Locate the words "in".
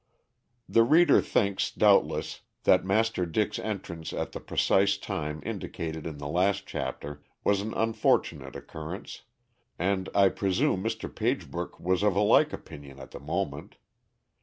6.07-6.17